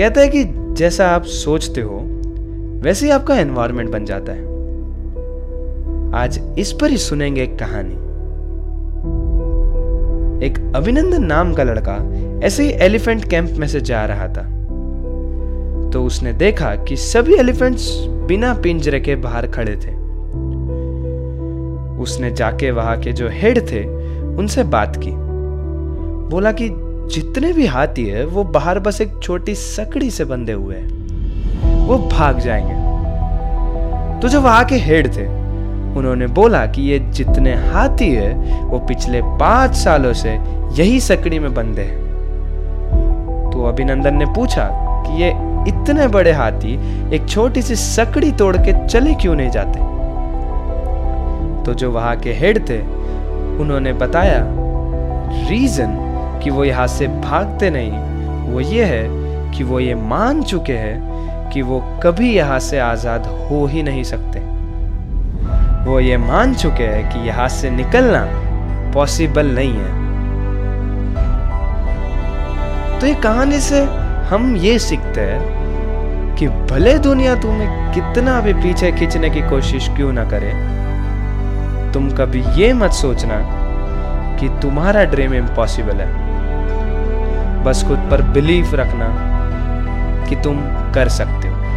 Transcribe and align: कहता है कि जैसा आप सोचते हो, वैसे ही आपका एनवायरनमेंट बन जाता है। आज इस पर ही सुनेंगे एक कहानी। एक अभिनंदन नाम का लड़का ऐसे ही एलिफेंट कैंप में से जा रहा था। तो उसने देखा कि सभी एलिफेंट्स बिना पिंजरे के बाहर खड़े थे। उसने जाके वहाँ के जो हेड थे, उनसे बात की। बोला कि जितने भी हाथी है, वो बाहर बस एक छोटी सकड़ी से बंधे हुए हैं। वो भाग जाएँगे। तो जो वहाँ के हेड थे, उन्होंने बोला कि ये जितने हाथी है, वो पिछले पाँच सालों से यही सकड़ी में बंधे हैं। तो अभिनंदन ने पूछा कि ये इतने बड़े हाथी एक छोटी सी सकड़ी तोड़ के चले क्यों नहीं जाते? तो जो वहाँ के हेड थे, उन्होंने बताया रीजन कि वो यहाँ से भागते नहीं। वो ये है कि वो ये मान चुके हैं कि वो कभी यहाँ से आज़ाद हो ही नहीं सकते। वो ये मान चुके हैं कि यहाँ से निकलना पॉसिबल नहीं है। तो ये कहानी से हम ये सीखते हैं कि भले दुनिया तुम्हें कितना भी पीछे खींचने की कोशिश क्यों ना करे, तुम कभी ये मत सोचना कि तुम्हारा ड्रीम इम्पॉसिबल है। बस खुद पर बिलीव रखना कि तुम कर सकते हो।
कहता 0.00 0.20
है 0.20 0.28
कि 0.28 0.44
जैसा 0.48 1.08
आप 1.08 1.24
सोचते 1.24 1.80
हो, 1.80 2.00
वैसे 2.82 3.06
ही 3.06 3.12
आपका 3.12 3.38
एनवायरनमेंट 3.38 3.90
बन 3.90 4.04
जाता 4.04 4.32
है। 4.32 4.44
आज 6.14 6.56
इस 6.58 6.72
पर 6.72 6.90
ही 6.90 6.96
सुनेंगे 6.96 7.42
एक 7.42 7.58
कहानी। 7.58 7.94
एक 10.46 10.72
अभिनंदन 10.76 11.24
नाम 11.24 11.54
का 11.54 11.62
लड़का 11.62 12.12
ऐसे 12.46 12.62
ही 12.62 12.70
एलिफेंट 12.70 13.24
कैंप 13.24 13.50
में 13.50 13.66
से 13.66 13.80
जा 13.80 14.04
रहा 14.04 14.28
था। 14.28 14.42
तो 15.90 16.04
उसने 16.04 16.32
देखा 16.32 16.74
कि 16.74 16.96
सभी 16.96 17.34
एलिफेंट्स 17.34 18.06
बिना 18.08 18.54
पिंजरे 18.54 19.00
के 19.00 19.16
बाहर 19.16 19.46
खड़े 19.46 19.72
थे। 19.72 19.94
उसने 22.02 22.30
जाके 22.30 22.70
वहाँ 22.70 23.00
के 23.00 23.12
जो 23.12 23.28
हेड 23.30 23.70
थे, 23.72 23.84
उनसे 24.36 24.64
बात 24.64 24.96
की। 24.96 25.10
बोला 26.30 26.52
कि 26.52 26.89
जितने 27.14 27.52
भी 27.52 27.66
हाथी 27.66 28.06
है, 28.06 28.26
वो 28.26 28.44
बाहर 28.44 28.78
बस 28.78 29.00
एक 29.00 29.12
छोटी 29.22 29.54
सकड़ी 29.54 30.10
से 30.10 30.24
बंधे 30.24 30.52
हुए 30.52 30.76
हैं। 30.76 31.00
वो 31.86 31.98
भाग 31.98 32.38
जाएँगे। 32.38 32.90
तो 34.20 34.28
जो 34.28 34.40
वहाँ 34.40 34.64
के 34.64 34.74
हेड 34.74 35.16
थे, 35.16 35.26
उन्होंने 35.96 36.26
बोला 36.26 36.66
कि 36.66 36.82
ये 36.82 36.98
जितने 36.98 37.54
हाथी 37.54 38.14
है, 38.14 38.62
वो 38.62 38.78
पिछले 38.78 39.22
पाँच 39.22 39.74
सालों 39.74 40.12
से 40.12 40.30
यही 40.72 41.00
सकड़ी 41.00 41.38
में 41.38 41.54
बंधे 41.54 41.82
हैं। 41.82 42.10
तो 43.52 43.64
अभिनंदन 43.64 44.14
ने 44.14 44.26
पूछा 44.26 44.70
कि 45.06 45.22
ये 45.22 45.28
इतने 45.68 46.08
बड़े 46.08 46.32
हाथी 46.32 46.74
एक 47.14 47.28
छोटी 47.28 47.62
सी 47.62 47.76
सकड़ी 47.76 48.32
तोड़ 48.32 48.56
के 48.56 48.86
चले 48.86 49.14
क्यों 49.14 49.34
नहीं 49.34 49.50
जाते? 49.50 49.78
तो 51.64 51.74
जो 51.74 51.90
वहाँ 51.90 52.16
के 52.16 52.32
हेड 52.32 52.68
थे, 52.68 52.80
उन्होंने 53.58 53.92
बताया 53.92 54.46
रीजन 55.48 56.09
कि 56.42 56.50
वो 56.50 56.64
यहाँ 56.64 56.86
से 56.88 57.06
भागते 57.08 57.70
नहीं। 57.70 58.52
वो 58.52 58.60
ये 58.60 58.84
है 58.84 59.04
कि 59.52 59.64
वो 59.64 59.80
ये 59.80 59.94
मान 59.94 60.42
चुके 60.42 60.72
हैं 60.74 61.50
कि 61.50 61.62
वो 61.62 61.80
कभी 62.02 62.32
यहाँ 62.32 62.58
से 62.60 62.78
आज़ाद 62.78 63.26
हो 63.50 63.64
ही 63.66 63.82
नहीं 63.82 64.02
सकते। 64.04 64.40
वो 65.84 66.00
ये 66.00 66.16
मान 66.18 66.54
चुके 66.54 66.84
हैं 66.84 67.08
कि 67.12 67.28
यहाँ 67.28 67.48
से 67.50 67.70
निकलना 67.70 68.24
पॉसिबल 68.94 69.46
नहीं 69.54 69.72
है। 69.72 69.98
तो 73.00 73.06
ये 73.06 73.14
कहानी 73.14 73.60
से 73.60 73.82
हम 74.30 74.54
ये 74.56 74.78
सीखते 74.78 75.20
हैं 75.20 76.36
कि 76.36 76.48
भले 76.48 76.98
दुनिया 76.98 77.34
तुम्हें 77.34 77.92
कितना 77.94 78.40
भी 78.40 78.52
पीछे 78.54 78.92
खींचने 78.92 79.30
की 79.30 79.40
कोशिश 79.50 79.88
क्यों 79.88 80.12
ना 80.12 80.24
करे, 80.24 80.52
तुम 81.92 82.10
कभी 82.10 82.42
ये 82.56 82.72
मत 82.72 82.92
सोचना 82.94 83.40
कि 84.40 84.48
तुम्हारा 84.62 85.04
ड्रीम 85.06 85.34
इम्पॉसिबल 85.34 86.00
है। 86.00 86.29
बस 87.64 87.84
खुद 87.88 88.08
पर 88.10 88.22
बिलीव 88.22 88.74
रखना 88.74 89.08
कि 90.28 90.36
तुम 90.36 90.60
कर 90.94 91.08
सकते 91.08 91.48
हो। 91.48 91.69